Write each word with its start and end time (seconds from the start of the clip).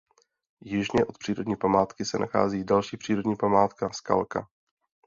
Jižně 0.63 1.05
od 1.05 1.17
přírodní 1.17 1.55
památky 1.57 2.05
se 2.05 2.17
nachází 2.17 2.63
další 2.65 2.97
přírodní 2.97 3.35
památka 3.35 3.89
Skalka. 3.89 4.47